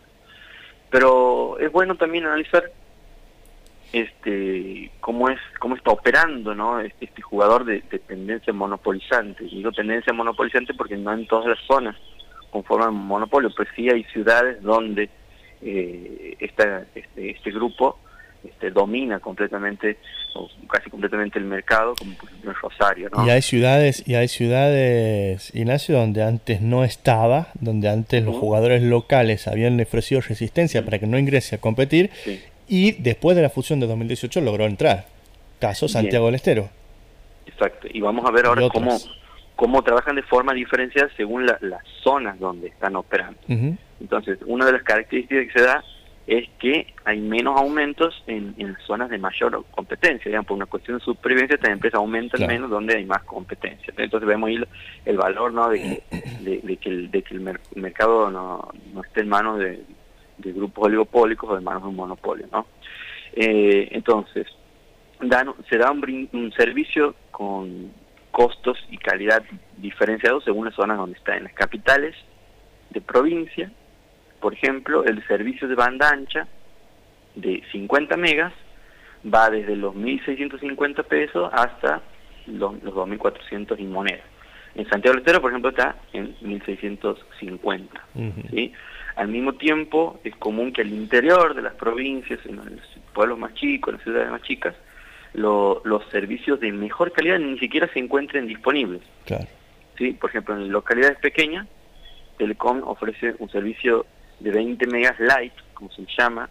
Pero 0.89 1.59
es 1.59 1.71
bueno 1.71 1.95
también 1.95 2.25
analizar 2.25 2.71
este 3.93 4.91
cómo 4.99 5.29
es 5.29 5.39
cómo 5.59 5.75
está 5.75 5.91
operando 5.91 6.53
no 6.53 6.79
este, 6.79 7.05
este 7.05 7.21
jugador 7.21 7.65
de, 7.65 7.81
tendencia 7.81 8.53
monopolizante. 8.53 9.43
Digo 9.45 9.71
tendencia 9.71 10.13
monopolizante 10.13 10.73
porque 10.73 10.97
no 10.97 11.13
en 11.13 11.27
todas 11.27 11.47
las 11.47 11.59
zonas 11.65 11.95
conforman 12.51 12.93
monopolio 12.93 13.49
pues 13.55 13.67
sí 13.75 13.89
hay 13.89 14.03
ciudades 14.05 14.61
donde 14.61 15.09
eh, 15.61 16.35
esta, 16.39 16.85
este, 16.95 17.31
este 17.31 17.51
grupo 17.51 17.97
este, 18.45 18.69
domina 18.71 19.19
completamente 19.19 19.97
o 20.35 20.49
casi 20.69 20.89
completamente 20.89 21.39
el 21.39 21.45
mercado 21.45 21.95
como 21.95 22.15
por 22.15 22.29
ejemplo 22.29 22.51
en 22.51 22.57
Rosario 22.57 23.09
¿no? 23.09 23.25
y 23.25 23.29
hay 23.29 23.41
ciudades 23.41 24.07
y 24.07 24.15
hay 24.15 24.27
ciudades 24.27 25.53
Ignacio 25.55 25.97
donde 25.97 26.23
antes 26.23 26.61
no 26.61 26.83
estaba 26.83 27.47
donde 27.59 27.89
antes 27.89 28.23
los 28.23 28.35
jugadores 28.35 28.83
locales 28.83 29.47
habían 29.47 29.79
ofrecido 29.79 30.21
resistencia 30.21 30.85
para 30.85 30.99
que 30.99 31.07
no 31.07 31.17
ingrese 31.17 31.55
a 31.55 31.59
competir 31.59 32.11
y 32.67 32.93
después 32.93 33.35
de 33.35 33.41
la 33.41 33.49
fusión 33.49 33.79
de 33.79 33.87
2018 33.87 34.41
logró 34.41 34.65
entrar 34.65 35.05
caso 35.59 35.87
Santiago 35.87 36.27
del 36.27 36.35
Estero. 36.35 36.69
Exacto. 37.45 37.87
Y 37.91 38.01
vamos 38.01 38.25
a 38.25 38.31
ver 38.31 38.45
ahora 38.45 38.67
cómo 38.69 38.97
cómo 39.55 39.81
trabajan 39.83 40.15
de 40.15 40.23
forma 40.23 40.53
diferenciada 40.53 41.09
según 41.15 41.45
las 41.45 41.59
zonas 42.03 42.37
donde 42.39 42.67
están 42.67 42.95
operando. 42.95 43.39
Entonces 43.99 44.39
una 44.45 44.65
de 44.65 44.73
las 44.73 44.83
características 44.83 45.47
que 45.47 45.59
se 45.59 45.65
da 45.65 45.83
es 46.27 46.49
que 46.59 46.87
hay 47.03 47.19
menos 47.19 47.55
aumentos 47.55 48.23
en, 48.25 48.55
en 48.57 48.75
zonas 48.87 49.11
de 49.11 49.19
mayor 49.19 49.63
competencia, 49.69 50.27
digamos, 50.27 50.47
por 50.47 50.57
una 50.57 50.65
cuestión 50.65 50.97
de 50.97 51.03
supervivencia, 51.03 51.55
también 51.57 51.73
empresas 51.73 51.99
aumentan 51.99 52.47
menos 52.47 52.69
donde 52.69 52.95
hay 52.97 53.05
más 53.05 53.23
competencia. 53.23 53.93
Entonces 53.95 54.27
vemos 54.27 54.49
ahí 54.49 54.59
el, 55.05 55.17
valor 55.17 55.53
¿no? 55.53 55.69
de, 55.69 56.01
que, 56.81 56.89
el, 56.89 57.11
de 57.11 57.21
que 57.21 57.35
el, 57.35 57.59
mercado 57.75 58.31
no, 58.31 58.69
no, 58.91 59.01
esté 59.03 59.21
en 59.21 59.29
manos 59.29 59.59
de, 59.59 59.83
grupos 60.37 60.85
oligopólicos 60.85 61.49
o 61.49 61.57
en 61.57 61.63
manos 61.63 61.83
de 61.83 61.89
un 61.89 61.95
monopolio. 61.95 62.47
¿no? 62.51 62.65
Eh, 63.33 63.89
entonces, 63.91 64.47
dan, 65.21 65.53
se 65.69 65.77
da 65.77 65.91
un, 65.91 66.29
un 66.33 66.51
servicio 66.53 67.15
con 67.31 67.91
costos 68.31 68.77
y 68.89 68.97
calidad 68.97 69.43
diferenciados 69.77 70.43
según 70.43 70.65
las 70.65 70.75
zonas 70.75 70.97
donde 70.97 71.17
está, 71.17 71.37
en 71.37 71.45
las 71.45 71.53
capitales 71.53 72.15
de 72.89 73.01
provincia, 73.01 73.71
por 74.39 74.53
ejemplo, 74.53 75.03
el 75.05 75.25
servicio 75.27 75.67
de 75.67 75.75
banda 75.75 76.09
ancha 76.09 76.47
de 77.35 77.63
50 77.71 78.17
megas 78.17 78.53
va 79.33 79.49
desde 79.49 79.75
los 79.75 79.95
1.650 79.95 81.03
pesos 81.05 81.49
hasta 81.53 82.01
los, 82.47 82.81
los 82.83 82.93
2.400 82.93 83.79
y 83.79 83.83
moneda. 83.85 84.23
En 84.75 84.87
Santiago 84.89 85.13
del 85.13 85.21
Estero, 85.21 85.41
por 85.41 85.51
ejemplo, 85.51 85.69
está 85.69 85.95
en 86.13 86.35
1.650. 86.39 87.87
¿sí? 88.51 88.73
Al 89.15 89.29
mismo 89.29 89.53
tiempo, 89.53 90.19
es 90.23 90.35
común 90.35 90.73
que 90.73 90.81
al 90.81 90.91
interior 90.91 91.55
de 91.55 91.61
las 91.61 91.73
provincias, 91.75 92.39
en 92.45 92.57
los 92.57 92.65
pueblos 93.13 93.39
más 93.39 93.53
chicos, 93.53 93.89
en 93.89 93.95
las 93.95 94.03
ciudades 94.03 94.31
más 94.31 94.41
chicas, 94.41 94.75
los 95.33 96.03
servicios 96.11 96.59
de 96.59 96.71
mejor 96.71 97.11
calidad 97.11 97.39
ni 97.39 97.57
siquiera 97.59 97.87
se 97.93 97.99
encuentren 97.99 98.47
disponibles. 98.47 99.01
Claro. 99.25 99.47
¿sí? 99.97 100.11
Por 100.13 100.29
ejemplo, 100.29 100.55
en 100.55 100.71
localidades 100.71 101.17
pequeñas, 101.19 101.67
Telecom 102.37 102.83
ofrece 102.83 103.35
un 103.39 103.49
servicio 103.49 104.05
de 104.39 104.51
20 104.51 104.87
megas 104.87 105.19
light, 105.19 105.53
como 105.73 105.91
se 105.91 106.05
llama, 106.17 106.49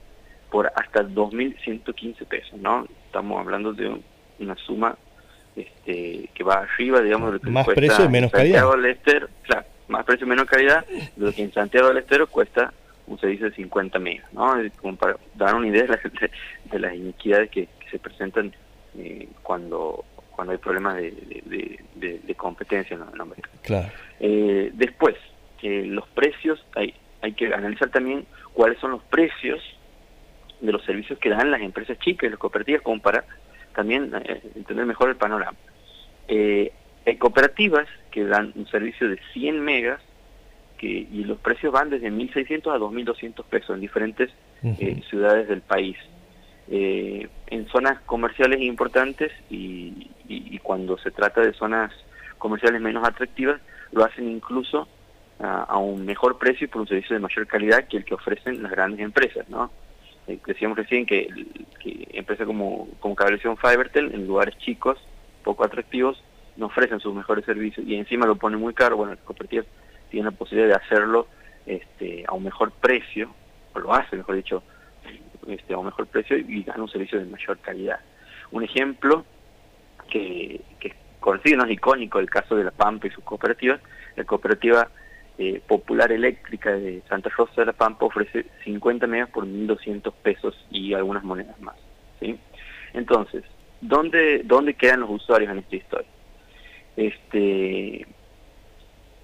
por 0.50 0.70
hasta 0.74 1.02
2.115 1.02 2.26
pesos, 2.26 2.58
¿no? 2.60 2.86
Estamos 3.06 3.40
hablando 3.40 3.72
de 3.72 4.00
una 4.38 4.56
suma 4.56 4.96
este, 5.56 6.30
que 6.34 6.44
va 6.44 6.54
arriba, 6.54 7.00
digamos, 7.00 7.32
de 7.32 7.38
lo 7.38 7.40
que 7.40 7.50
más 7.50 7.66
precio, 7.66 8.08
menos 8.08 8.30
Santiago 8.30 8.72
calidad. 8.72 8.82
Del 8.82 8.96
Estero, 8.96 9.28
claro, 9.42 9.66
más 9.88 10.04
precio, 10.04 10.26
menos 10.26 10.46
calidad, 10.46 10.84
lo 11.16 11.32
que 11.32 11.42
en 11.42 11.52
Santiago 11.52 11.88
del 11.88 11.98
Estero 11.98 12.26
cuesta 12.26 12.72
un 13.06 13.18
servicio 13.18 13.50
de 13.50 13.56
50 13.56 13.98
megas, 13.98 14.32
¿no? 14.32 14.54
Como 14.80 14.96
para 14.96 15.16
dar 15.34 15.54
una 15.54 15.68
idea 15.68 15.82
de 15.82 15.88
las, 15.88 16.00
de 16.02 16.78
las 16.78 16.94
iniquidades 16.94 17.50
que, 17.50 17.68
se 17.90 17.98
presentan 18.00 18.52
eh, 18.98 19.28
cuando 19.40 20.04
cuando 20.34 20.50
hay 20.50 20.58
problemas 20.58 20.96
de, 20.96 21.78
de, 21.94 22.34
competencia 22.34 22.96
en 22.96 23.02
el 23.02 23.26
mercado. 23.26 23.56
Claro. 23.62 23.88
Eh, 24.18 24.72
después, 24.74 25.14
eh, 25.62 25.84
los 25.86 26.08
precios, 26.08 26.64
hay, 26.74 26.92
hay 27.22 27.32
que 27.34 27.54
analizar 27.54 27.88
también 27.90 28.26
cuáles 28.52 28.80
son 28.80 28.90
los 28.90 29.02
precios 29.04 29.62
de 30.60 30.72
los 30.72 30.84
servicios 30.84 31.18
que 31.20 31.28
dan 31.28 31.50
las 31.50 31.60
empresas 31.60 31.98
chicas 32.00 32.26
y 32.26 32.30
las 32.30 32.38
cooperativas 32.38 32.82
como 32.82 33.00
para 33.00 33.24
también 33.74 34.10
entender 34.56 34.86
mejor 34.86 35.10
el 35.10 35.16
panorama. 35.16 35.56
Eh, 36.28 36.72
hay 37.06 37.16
cooperativas 37.16 37.86
que 38.10 38.24
dan 38.24 38.52
un 38.54 38.66
servicio 38.68 39.08
de 39.08 39.18
100 39.32 39.60
megas 39.60 40.00
que, 40.78 40.86
y 40.86 41.24
los 41.24 41.38
precios 41.38 41.72
van 41.72 41.90
desde 41.90 42.10
1.600 42.10 42.74
a 42.74 42.78
2.200 42.78 43.44
pesos 43.44 43.74
en 43.74 43.80
diferentes 43.80 44.30
eh, 44.62 45.02
ciudades 45.10 45.48
del 45.48 45.60
país. 45.60 45.96
en 46.68 47.68
zonas 47.68 48.00
comerciales 48.06 48.60
importantes 48.60 49.30
y, 49.50 50.10
cuando 50.62 50.96
se 50.96 51.10
trata 51.10 51.42
de 51.42 51.52
zonas 51.52 51.92
comerciales 52.38 52.80
menos 52.80 53.06
atractivas, 53.06 53.60
lo 53.92 54.02
hacen 54.02 54.30
incluso 54.30 54.88
a, 55.38 55.76
un 55.76 56.06
mejor 56.06 56.38
precio 56.38 56.64
y 56.64 56.68
por 56.68 56.80
un 56.80 56.88
servicio 56.88 57.14
de 57.14 57.20
mayor 57.20 57.46
calidad 57.46 57.86
que 57.86 57.98
el 57.98 58.04
que 58.04 58.14
ofrecen 58.14 58.62
las 58.62 58.72
grandes 58.72 59.00
empresas, 59.00 59.46
¿no? 59.50 59.70
Eh, 60.26 60.38
decíamos 60.46 60.78
recién 60.78 61.04
que, 61.04 61.28
que 61.80 62.08
empresas 62.14 62.46
como, 62.46 62.88
como 63.00 63.14
Cablevisión 63.14 63.58
Fibertel, 63.58 64.14
en 64.14 64.26
lugares 64.26 64.56
chicos, 64.56 64.98
poco 65.42 65.64
atractivos, 65.64 66.22
no 66.56 66.66
ofrecen 66.66 67.00
sus 67.00 67.14
mejores 67.14 67.44
servicios 67.44 67.86
y 67.86 67.96
encima 67.96 68.26
lo 68.26 68.36
ponen 68.36 68.60
muy 68.60 68.74
caro. 68.74 68.96
Bueno, 68.96 69.14
las 69.14 69.22
cooperativas 69.24 69.66
tienen 70.10 70.26
la 70.32 70.38
posibilidad 70.38 70.68
de 70.68 70.84
hacerlo 70.84 71.26
este, 71.66 72.24
a 72.26 72.32
un 72.32 72.44
mejor 72.44 72.72
precio, 72.72 73.34
o 73.72 73.78
lo 73.80 73.94
hacen, 73.94 74.18
mejor 74.18 74.36
dicho, 74.36 74.62
este, 75.48 75.74
a 75.74 75.78
un 75.78 75.86
mejor 75.86 76.06
precio 76.06 76.36
y 76.36 76.62
dan 76.62 76.80
un 76.80 76.88
servicio 76.88 77.18
de 77.18 77.26
mayor 77.26 77.58
calidad. 77.58 78.00
Un 78.52 78.62
ejemplo 78.62 79.24
que, 80.08 80.60
que 80.78 80.94
conocido, 81.20 81.58
no 81.58 81.64
es 81.64 81.72
icónico, 81.72 82.18
el 82.18 82.30
caso 82.30 82.54
de 82.54 82.64
la 82.64 82.70
Pampa 82.70 83.06
y 83.06 83.10
sus 83.10 83.24
cooperativas, 83.24 83.80
la 84.16 84.24
cooperativa 84.24 84.88
eh, 85.38 85.60
Popular 85.66 86.12
Eléctrica 86.12 86.70
de 86.70 87.02
Santa 87.08 87.28
Rosa 87.30 87.62
de 87.62 87.66
la 87.66 87.72
Pampa 87.72 88.06
ofrece 88.06 88.46
50 88.64 89.06
megas 89.06 89.30
por 89.30 89.44
1.200 89.44 90.12
pesos 90.22 90.54
y 90.70 90.94
algunas 90.94 91.24
monedas 91.24 91.60
más. 91.60 91.76
¿sí? 92.20 92.38
Entonces, 92.92 93.42
¿dónde, 93.80 94.42
¿dónde 94.44 94.74
quedan 94.74 95.00
los 95.00 95.10
usuarios 95.10 95.50
en 95.50 95.58
esta 95.58 95.76
historia? 95.76 96.13
Este, 96.96 98.06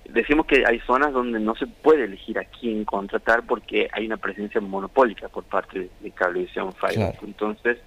decimos 0.09 0.47
que 0.47 0.65
hay 0.67 0.81
zonas 0.81 1.13
donde 1.13 1.41
no 1.41 1.55
se 1.55 1.67
puede 1.67 2.05
elegir 2.05 2.39
a 2.39 2.45
quién 2.45 2.85
contratar 2.85 3.47
porque 3.47 3.89
hay 3.93 4.07
una 4.07 4.17
presencia 4.17 4.61
monopólica 4.61 5.29
por 5.29 5.45
parte 5.45 5.89
de, 6.01 6.11
Cablevisión 6.11 6.73
Fiber. 6.73 7.15
Entonces, 7.23 7.79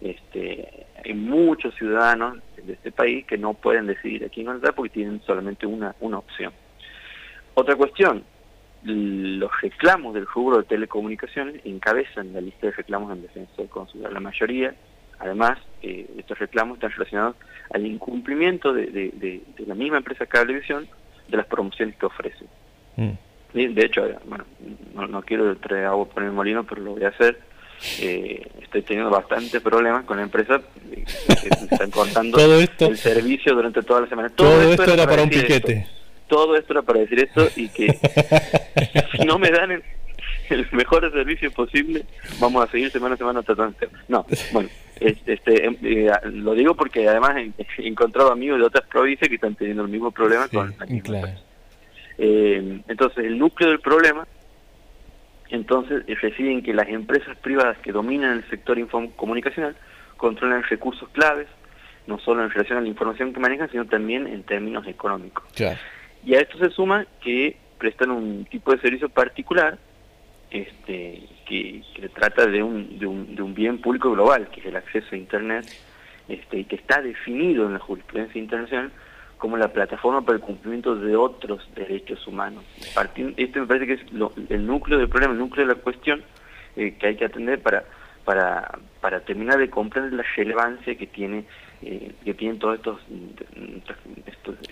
este, 0.00 0.86
hay 1.04 1.14
muchos 1.14 1.74
ciudadanos 1.74 2.38
de 2.62 2.74
este 2.74 2.92
país 2.92 3.24
que 3.26 3.38
no 3.38 3.54
pueden 3.54 3.86
decidir 3.86 4.24
a 4.24 4.28
quién 4.28 4.46
contratar 4.46 4.74
porque 4.74 4.94
tienen 4.94 5.22
solamente 5.22 5.66
una, 5.66 5.94
una 6.00 6.18
opción. 6.18 6.52
Otra 7.54 7.76
cuestión, 7.76 8.24
los 8.82 9.50
reclamos 9.60 10.14
del 10.14 10.26
rubro 10.26 10.58
de 10.58 10.64
telecomunicaciones 10.64 11.60
encabezan 11.64 12.32
la 12.32 12.40
lista 12.40 12.66
de 12.66 12.72
reclamos 12.72 13.12
en 13.12 13.22
defensa 13.22 13.52
del 13.56 13.68
consumidor. 13.68 14.12
La 14.12 14.20
mayoría, 14.20 14.74
además, 15.18 15.58
eh, 15.82 16.06
estos 16.18 16.38
reclamos 16.38 16.76
están 16.76 16.92
relacionados 16.92 17.36
al 17.72 17.86
incumplimiento 17.86 18.72
de, 18.72 19.42
la 19.66 19.74
misma 19.74 19.98
empresa 19.98 20.26
Cablevisión 20.26 20.88
de 21.28 21.36
las 21.36 21.46
promociones 21.46 21.96
que 21.96 22.06
ofrece. 22.06 22.44
Mm. 22.96 23.12
De 23.52 23.84
hecho, 23.84 24.02
bueno, 24.24 24.44
no, 25.08 25.22
quiero 25.22 25.54
traer 25.56 25.86
agua 25.86 26.06
por 26.06 26.22
el 26.22 26.32
molino, 26.32 26.64
pero 26.64 26.82
lo 26.82 26.92
voy 26.92 27.04
a 27.04 27.08
hacer. 27.08 27.38
Eh, 28.00 28.46
estoy 28.62 28.82
teniendo 28.82 29.10
bastantes 29.10 29.60
problemas 29.60 30.04
con 30.04 30.16
la 30.16 30.22
empresa 30.22 30.60
eh, 30.92 31.04
que 31.42 31.48
están 31.48 31.90
cortando 31.90 32.38
el 32.78 32.96
servicio 32.96 33.54
durante 33.54 33.82
toda 33.82 34.02
la 34.02 34.06
semana. 34.08 34.28
Todo, 34.30 34.62
esto, 34.62 34.92
era 34.92 35.04
para 35.04 35.24
un 35.24 35.30
piquete 35.30 35.86
todo 36.32 36.56
esto 36.56 36.72
era 36.72 36.80
para 36.80 37.00
decir 37.00 37.20
esto 37.20 37.46
y 37.56 37.68
que 37.68 37.94
no 39.26 39.38
me 39.38 39.50
dan 39.50 39.70
el, 39.70 39.82
mejor 40.72 41.10
servicio 41.12 41.50
posible, 41.50 42.04
vamos 42.40 42.64
a 42.64 42.70
seguir 42.70 42.90
semana 42.90 43.14
a 43.14 43.18
semana 43.18 43.42
tratando 43.42 43.76
No, 44.08 44.26
bueno, 44.52 44.68
este, 45.00 45.66
em, 45.66 45.76
eh, 45.82 46.10
lo 46.32 46.54
digo 46.54 46.74
porque 46.74 47.08
además 47.08 47.36
he, 47.36 47.52
encontrado 47.86 48.32
amigos 48.32 48.58
de 48.58 48.66
otras 48.66 48.86
provincias 48.86 49.28
que 49.28 49.36
están 49.36 49.54
teniendo 49.54 49.84
el 49.84 49.90
mismo 49.90 50.10
problema 50.10 50.48
con 50.48 50.74
la 50.78 51.36
eh, 52.18 52.82
entonces, 52.88 53.24
el 53.24 53.38
núcleo 53.38 53.70
del 53.70 53.80
problema 53.80 54.26
entonces 55.52 56.04
reside 56.20 56.50
en 56.50 56.62
que 56.62 56.72
las 56.72 56.88
empresas 56.88 57.36
privadas 57.38 57.76
que 57.78 57.92
dominan 57.92 58.38
el 58.38 58.48
sector 58.48 58.78
comunicacional 59.16 59.76
controlan 60.16 60.62
recursos 60.62 61.08
claves, 61.10 61.46
no 62.06 62.18
solo 62.20 62.42
en 62.42 62.50
relación 62.50 62.78
a 62.78 62.80
la 62.80 62.88
información 62.88 63.34
que 63.34 63.40
manejan, 63.40 63.70
sino 63.70 63.84
también 63.86 64.26
en 64.26 64.44
términos 64.44 64.86
económicos. 64.86 65.44
Claro. 65.54 65.78
Y 66.24 66.34
a 66.34 66.40
esto 66.40 66.58
se 66.58 66.70
suma 66.70 67.06
que 67.20 67.56
prestan 67.78 68.12
un 68.12 68.46
tipo 68.46 68.72
de 68.72 68.80
servicio 68.80 69.08
particular 69.08 69.78
este, 70.52 71.22
que, 71.46 71.82
trata 72.14 72.46
de 72.46 72.62
un, 72.62 72.98
de, 72.98 73.06
un, 73.06 73.34
de 73.34 73.42
un 73.42 73.54
bien 73.54 73.78
público 73.78 74.10
global, 74.10 74.48
que 74.50 74.60
es 74.60 74.66
el 74.66 74.76
acceso 74.76 75.08
a 75.12 75.16
Internet, 75.16 75.66
este, 76.28 76.58
y 76.58 76.64
que 76.64 76.76
está 76.76 77.00
definido 77.00 77.66
en 77.66 77.74
la 77.74 77.78
jurisprudencia 77.78 78.40
internacional 78.40 78.92
como 79.38 79.56
la 79.56 79.72
plataforma 79.72 80.22
para 80.24 80.36
el 80.36 80.42
cumplimiento 80.42 80.94
de 80.94 81.16
otros 81.16 81.68
derechos 81.74 82.24
humanos. 82.28 82.64
Este 83.36 83.60
me 83.60 83.66
parece 83.66 83.86
que 83.86 83.94
es 83.94 84.00
el 84.50 84.66
núcleo 84.66 84.98
del 84.98 85.08
problema, 85.08 85.32
el 85.32 85.40
núcleo 85.40 85.66
de 85.66 85.74
la 85.74 85.80
cuestión 85.80 86.22
eh, 86.76 86.94
que 86.98 87.08
hay 87.08 87.16
que 87.16 87.24
atender 87.24 87.60
para, 87.60 87.84
para, 88.24 88.78
para 89.00 89.20
terminar 89.20 89.58
de 89.58 89.70
comprender 89.70 90.12
la 90.12 90.24
relevancia 90.36 90.96
que 90.96 91.06
tiene 91.06 91.44
eh, 91.84 92.12
que 92.24 92.34
tienen 92.34 92.60
todos 92.60 92.76
estos, 92.76 93.00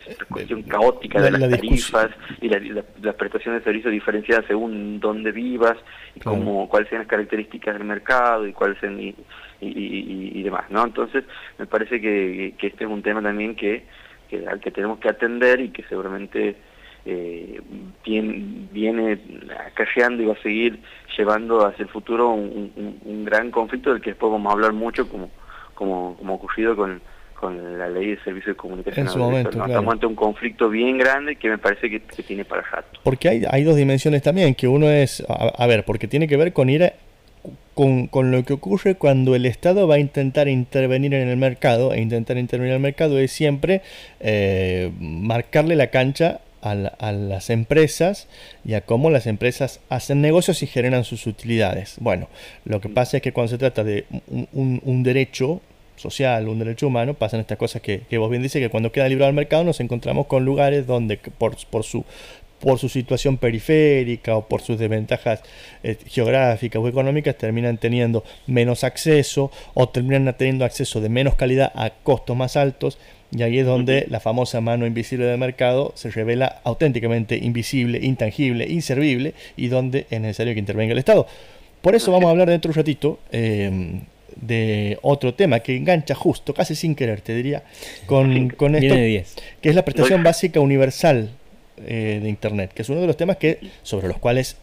esta 0.07 0.25
cuestión 0.27 0.63
caótica 0.63 1.21
de 1.21 1.33
las 1.33 1.41
tarifas 1.41 2.11
y 2.41 2.49
la, 2.49 3.13
prestación 3.15 3.59
de 3.59 3.65
servicios 3.65 3.93
diferenciadas 3.93 4.47
según 4.47 5.01
dónde 5.01 5.33
vivas 5.33 5.77
y 6.15 6.21
cómo, 6.21 6.69
cuáles 6.69 6.89
sean 6.89 7.01
las 7.01 7.09
características 7.09 7.75
del 7.75 7.85
mercado 7.85 8.47
y 8.47 8.53
cuáles 8.53 8.79
sean 8.79 9.01
y, 9.01 9.17
y, 9.61 10.43
demás, 10.45 10.71
¿no? 10.71 10.85
Entonces, 10.85 11.25
me 11.59 11.67
parece 11.67 12.01
que, 12.01 12.55
que 12.57 12.69
este 12.69 12.85
es 12.85 12.91
un 12.91 13.03
tema 13.03 13.21
también 13.21 13.57
que, 13.57 13.87
que 14.29 14.47
al 14.47 14.61
que 14.61 14.71
tenemos 14.71 15.01
que 15.01 15.09
atender 15.09 15.61
y 15.61 15.71
que 15.71 15.83
seguramente 15.89 16.55
eh, 17.05 17.61
viene, 18.05 18.67
viene 18.73 19.19
acarreando 19.67 20.23
y 20.23 20.27
va 20.27 20.35
a 20.35 20.43
seguir 20.43 20.81
llevando 21.17 21.67
hacia 21.67 21.83
el 21.83 21.89
futuro 21.89 22.31
un, 22.31 22.99
un 23.05 23.25
gran 23.25 23.51
conflicto 23.51 23.93
del 23.93 24.03
que 24.03 24.11
después 24.11 24.33
vamos 24.33 24.51
a 24.51 24.55
hablar 24.55 24.73
mucho 24.73 25.09
como 25.09 25.31
como, 25.81 26.15
como 26.19 26.35
ocurrido 26.35 26.77
con, 26.77 27.01
con 27.35 27.79
la 27.79 27.89
ley 27.89 28.09
de 28.09 28.23
servicios 28.23 28.55
de 28.55 28.57
comunicación. 28.57 29.07
En 29.07 29.13
su 29.13 29.19
momento, 29.19 29.65
Estamos 29.65 29.95
ante 29.95 30.05
un 30.05 30.15
conflicto 30.15 30.69
bien 30.69 30.99
grande 30.99 31.37
que 31.37 31.49
me 31.49 31.57
parece 31.57 31.89
que, 31.89 32.01
tiene 32.23 32.45
para 32.45 32.61
rato. 32.61 33.01
Porque 33.03 33.31
hay, 33.31 33.45
hay 33.51 33.65
dos 33.65 33.77
dimensiones 33.77 34.21
también, 34.21 34.55
que 34.55 34.69
uno 34.69 34.91
es, 34.91 35.25
a, 35.27 35.67
ver, 35.67 35.87
porque 35.87 36.07
tiene 36.07 36.29
que 36.29 36.37
ver 36.37 36.53
con 36.53 36.69
ir 36.69 36.93
con, 37.73 38.09
con, 38.09 38.31
lo 38.31 38.45
que 38.45 38.53
ocurre 38.53 38.97
cuando 38.97 39.35
el 39.35 39.47
Estado 39.47 39.89
va 39.89 39.95
a 39.95 39.99
intentar 39.99 40.49
intervenir 40.49 41.15
en 41.15 41.29
el 41.29 41.39
mercado, 41.39 41.95
e 41.95 42.01
intentar 42.03 42.37
intervenir 42.37 42.73
en 42.73 42.77
el 42.77 42.83
mercado 42.83 43.19
es 43.19 43.33
siempre 43.33 43.81
eh, 44.21 44.93
marcarle 45.01 45.77
la 45.77 45.87
cancha 45.87 46.41
a, 46.63 47.13
las 47.13 47.51
empresas 47.51 48.27
y 48.65 48.75
a 48.75 48.83
cómo 48.83 49.11
las 49.11 49.27
empresas 49.27 49.81
hacen 49.89 50.21
negocios 50.21 50.63
y 50.63 50.67
generan 50.67 51.05
sus 51.05 51.27
utilidades. 51.27 51.97
Bueno, 52.01 52.29
lo 52.65 52.81
que 52.81 52.89
pasa 52.89 53.19
es 53.19 53.23
que 53.23 53.33
cuando 53.33 53.51
se 53.51 53.59
trata 53.59 53.85
de 53.85 54.05
un, 54.53 55.03
derecho 55.03 55.61
social, 55.97 56.49
un 56.49 56.59
derecho 56.59 56.87
humano, 56.87 57.15
pasan 57.15 57.41
estas 57.41 57.59
cosas 57.59 57.83
que, 57.83 58.05
vos 58.19 58.31
bien 58.31 58.43
dices, 58.43 58.61
que 58.61 58.71
cuando 58.71 58.93
queda 58.93 59.09
libre 59.09 59.27
al 59.27 59.33
mercado 59.33 59.65
nos 59.65 59.81
encontramos 59.81 60.27
con 60.27 60.45
lugares 60.45 60.87
donde 60.87 61.17
por, 61.17 61.57
por 61.69 61.85
su 61.85 62.05
por 62.61 62.79
su 62.79 62.89
situación 62.89 63.39
periférica 63.39 64.37
o 64.37 64.47
por 64.47 64.61
sus 64.61 64.79
desventajas 64.79 65.43
eh, 65.83 65.97
geográficas 66.07 66.81
o 66.81 66.89
económicas 66.89 67.37
terminan 67.37 67.79
teniendo 67.79 68.23
menos 68.47 68.85
acceso 68.85 69.51
o 69.75 69.89
terminan 69.89 70.33
teniendo 70.37 70.65
acceso 70.65 71.01
de 71.01 71.09
menos 71.09 71.35
calidad 71.35 71.73
a 71.75 71.91
costos 71.91 72.37
más 72.37 72.57
altos. 72.57 72.99
Y 73.33 73.43
ahí 73.43 73.59
es 73.61 73.67
donde 73.67 74.07
la 74.11 74.19
famosa 74.19 74.61
mano 74.61 74.87
invisible 74.87 75.25
del 75.25 75.39
mercado 75.39 75.93
se 75.95 76.11
revela 76.11 76.61
auténticamente 76.65 77.37
invisible, 77.37 78.01
intangible, 78.03 78.67
inservible 78.69 79.35
y 79.57 79.69
donde 79.69 80.07
es 80.11 80.21
necesario 80.21 80.53
que 80.53 80.59
intervenga 80.59 80.93
el 80.93 80.99
Estado. 80.99 81.27
Por 81.81 81.95
eso 81.95 82.13
vamos 82.13 82.27
a 82.27 82.31
hablar 82.31 82.51
dentro 82.51 82.69
de 82.69 82.73
un 82.73 82.77
ratito 82.77 83.19
em, 83.31 84.01
de 84.37 84.99
otro 85.03 85.33
tema 85.35 85.61
que 85.61 85.77
engancha 85.77 86.15
justo, 86.15 86.53
casi 86.53 86.75
sin 86.75 86.95
querer, 86.95 87.21
te 87.21 87.35
diría, 87.35 87.63
con, 88.07 88.51
con 88.51 88.75
esto, 88.75 88.95
que 88.95 89.69
es 89.69 89.75
la 89.75 89.85
prestación 89.85 90.23
básica 90.25 90.61
universal 90.61 91.31
eh, 91.87 92.21
de 92.23 92.29
Internet, 92.29 92.73
que 92.75 92.83
es 92.83 92.89
uno 92.89 93.01
de 93.01 93.07
los 93.07 93.17
temas 93.17 93.37
que, 93.37 93.59
sobre 93.83 94.09
los 94.09 94.19
cuales, 94.19 94.57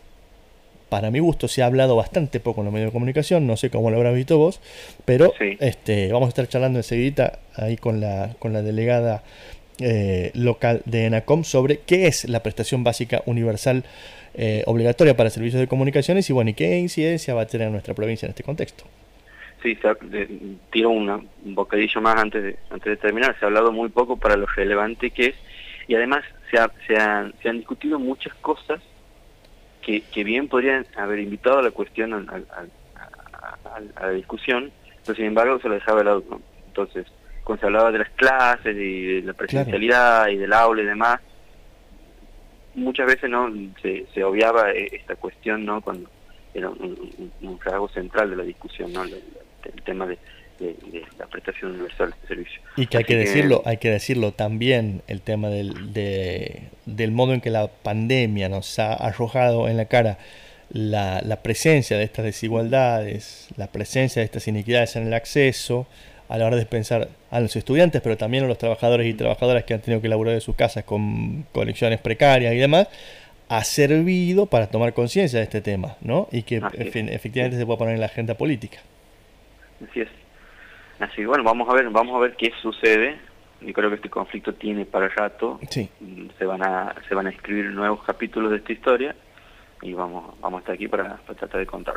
para 0.89 1.11
mi 1.11 1.19
gusto, 1.19 1.47
se 1.47 1.63
ha 1.63 1.65
hablado 1.65 1.95
bastante 1.95 2.39
poco 2.39 2.61
en 2.61 2.65
los 2.65 2.73
medios 2.73 2.89
de 2.89 2.93
comunicación, 2.93 3.47
no 3.47 3.57
sé 3.57 3.69
cómo 3.69 3.89
lo 3.89 3.97
habrás 3.97 4.15
visto 4.15 4.37
vos, 4.37 4.61
pero 5.05 5.33
este, 5.39 6.11
vamos 6.11 6.27
a 6.27 6.29
estar 6.29 6.47
charlando 6.47 6.79
enseguida 6.79 7.39
ahí 7.55 7.77
con 7.77 7.99
la, 7.99 8.35
con 8.39 8.53
la 8.53 8.61
delegada 8.61 9.23
eh, 9.79 10.31
local 10.33 10.81
de 10.85 11.05
ENACOM 11.05 11.43
sobre 11.43 11.79
qué 11.79 12.07
es 12.07 12.27
la 12.27 12.41
prestación 12.41 12.83
básica 12.83 13.21
universal 13.27 13.83
eh, 14.33 14.63
obligatoria 14.65 15.15
para 15.15 15.29
servicios 15.29 15.59
de 15.59 15.67
comunicaciones 15.67 16.29
y 16.29 16.33
bueno, 16.33 16.49
y 16.49 16.53
qué 16.53 16.79
incidencia 16.79 17.33
va 17.33 17.41
a 17.41 17.47
tener 17.47 17.67
en 17.67 17.73
nuestra 17.73 17.93
provincia 17.93 18.25
en 18.25 18.31
este 18.31 18.43
contexto. 18.43 18.85
Sí, 19.61 19.77
tiro 20.71 20.89
un 20.89 21.27
bocadillo 21.43 22.01
más 22.01 22.15
antes 22.15 22.43
de, 22.43 22.55
antes 22.69 22.85
de 22.85 22.97
terminar. 22.97 23.35
Se 23.39 23.45
ha 23.45 23.47
hablado 23.47 23.71
muy 23.71 23.89
poco 23.89 24.17
para 24.17 24.35
lo 24.35 24.45
relevante 24.45 25.09
que 25.09 25.27
es 25.27 25.35
y 25.87 25.95
además 25.95 26.23
se, 26.51 26.57
se, 26.85 26.97
han, 26.97 27.33
se 27.41 27.49
han 27.49 27.57
discutido 27.57 27.99
muchas 27.99 28.33
cosas 28.35 28.81
que, 29.81 30.01
que 30.01 30.23
bien 30.23 30.47
podrían 30.47 30.85
haber 30.97 31.19
invitado 31.19 31.59
a 31.59 31.61
la 31.63 31.71
cuestión, 31.71 32.13
a, 32.13 32.41
la 34.01 34.09
discusión, 34.11 34.71
pero 35.05 35.15
sin 35.15 35.25
embargo 35.25 35.59
se 35.59 35.69
lo 35.69 35.75
dejaba 35.75 35.99
de 35.99 36.05
lado. 36.05 36.23
Entonces, 36.67 37.05
cuando 37.43 37.61
se 37.61 37.65
hablaba 37.67 37.91
de 37.91 37.99
las 37.99 38.09
clases 38.09 38.75
y 38.75 39.15
de 39.15 39.21
la 39.21 39.33
presencialidad 39.33 40.27
y 40.27 40.37
del 40.37 40.51
aula 40.51 40.81
y 40.81 40.85
demás, 40.85 41.21
muchas 42.75 43.07
veces 43.07 43.29
no 43.29 43.49
se, 43.81 44.05
se 44.13 44.23
obviaba 44.23 44.71
eh, 44.71 44.89
esta 44.91 45.15
cuestión 45.15 45.65
no 45.65 45.81
cuando 45.81 46.09
era 46.53 46.69
un, 46.69 47.31
un, 47.41 47.59
rasgo 47.59 47.89
central 47.89 48.29
de 48.29 48.35
la 48.35 48.43
discusión 48.43 48.91
no 48.93 49.03
el 49.75 49.81
tema 49.83 50.05
de, 50.05 50.17
de, 50.59 51.03
la 51.17 51.27
prestación 51.27 51.71
universal 51.71 52.13
de 52.21 52.27
servicio. 52.27 52.61
Y 52.75 52.87
que 52.87 52.97
hay 52.97 53.03
que, 53.03 53.15
decirlo, 53.15 53.61
hay 53.65 53.77
que 53.77 53.89
decirlo 53.89 54.31
también 54.31 55.01
el 55.07 55.21
tema 55.21 55.49
del, 55.49 55.93
del 56.85 57.11
modo 57.11 57.33
en 57.33 57.41
que 57.41 57.49
la 57.49 57.67
pandemia 57.67 58.49
nos 58.49 58.79
ha 58.79 58.93
arrojado 58.93 59.67
en 59.67 59.77
la 59.77 59.85
cara 59.85 60.17
la, 60.69 61.21
la, 61.23 61.41
presencia 61.43 61.97
de 61.97 62.03
estas 62.03 62.25
desigualdades, 62.25 63.47
la 63.55 63.67
presencia 63.67 64.21
de 64.21 64.25
estas 64.25 64.47
inequidades 64.47 64.95
en 64.95 65.07
el 65.07 65.13
acceso, 65.13 65.87
a 66.29 66.37
la 66.37 66.45
hora 66.45 66.57
de 66.57 66.65
pensar 66.65 67.09
a 67.31 67.39
los 67.39 67.55
estudiantes, 67.55 68.01
pero 68.01 68.17
también 68.17 68.43
a 68.43 68.47
los 68.47 68.57
trabajadores 68.57 69.07
y 69.07 69.13
trabajadoras 69.13 69.63
que 69.63 69.73
han 69.73 69.81
tenido 69.81 70.01
que 70.01 70.09
laburar 70.09 70.33
de 70.33 70.41
sus 70.41 70.55
casas 70.55 70.83
con 70.83 71.43
conexiones 71.53 71.99
precarias 71.99 72.53
y 72.53 72.57
demás, 72.57 72.87
ha 73.49 73.63
servido 73.63 74.45
para 74.47 74.67
tomar 74.67 74.93
conciencia 74.93 75.39
de 75.39 75.43
este 75.43 75.61
tema, 75.61 75.95
¿no? 76.01 76.27
Y 76.31 76.43
que 76.43 76.61
efectivamente 76.73 77.57
se 77.57 77.65
pueda 77.65 77.77
poner 77.77 77.93
en 77.93 78.01
la 78.01 78.07
agenda 78.07 78.33
política. 78.33 78.79
Así 79.83 80.01
es. 80.01 80.09
Así 80.99 81.17
que 81.17 81.27
bueno, 81.27 81.43
vamos 81.43 81.69
a 81.69 81.73
ver, 81.73 81.89
vamos 81.89 82.15
a 82.15 82.19
ver 82.19 82.35
qué 82.35 82.51
sucede. 82.61 83.17
Yo 83.61 83.73
creo 83.73 83.89
que 83.89 83.95
este 83.95 84.09
conflicto 84.09 84.53
tiene 84.53 84.85
para 84.85 85.07
rato. 85.09 85.59
Sí. 85.69 85.89
Se 86.37 86.45
van 86.45 86.63
a 86.63 86.95
se 87.07 87.15
van 87.15 87.27
a 87.27 87.29
escribir 87.29 87.65
nuevos 87.65 88.03
capítulos 88.03 88.51
de 88.51 88.57
esta 88.57 88.73
historia 88.73 89.15
y 89.81 89.93
vamos 89.93 90.39
vamos 90.41 90.59
a 90.59 90.61
estar 90.61 90.75
aquí 90.75 90.87
para, 90.87 91.17
tratar 91.25 91.59
de 91.59 91.65
contar. 91.65 91.95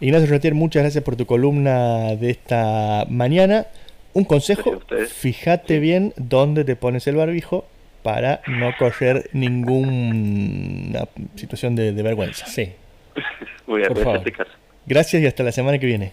Ignacio 0.00 0.28
Retier, 0.28 0.54
muchas 0.54 0.82
gracias 0.82 1.04
por 1.04 1.16
tu 1.16 1.26
columna 1.26 2.16
de 2.16 2.30
esta 2.30 3.04
mañana. 3.08 3.66
Un 4.14 4.24
consejo, 4.24 4.80
fíjate 5.08 5.78
bien 5.78 6.12
dónde 6.16 6.64
te 6.64 6.76
pones 6.76 7.06
el 7.06 7.16
barbijo 7.16 7.66
para 8.02 8.40
no 8.46 8.72
correr 8.78 9.28
ninguna 9.32 11.08
situación 11.36 11.76
de, 11.76 11.92
vergüenza. 11.92 12.46
Sí. 12.46 12.72
Voy 13.66 13.84
a 13.84 13.88
por 13.90 14.16
este 14.16 14.32
caso. 14.32 14.50
Gracias 14.86 15.22
y 15.22 15.26
hasta 15.26 15.42
la 15.42 15.52
semana 15.52 15.78
que 15.78 15.86
viene. 15.86 16.12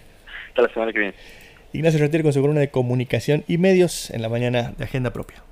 Ignacio 1.74 2.00
Retier 2.00 2.24
con 2.24 2.34
su 2.34 2.42
columna 2.42 2.62
de 2.62 2.70
comunicación 2.70 3.44
y 3.48 3.58
medios 3.58 4.10
en 4.12 4.22
la 4.22 4.30
mañana 4.30 4.74
de 4.78 4.84
Agenda 4.86 5.12
Propia. 5.12 5.45